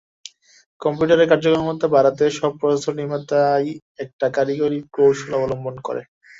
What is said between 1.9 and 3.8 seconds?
বাড়াতে সব প্রসেসর নির্মাতাই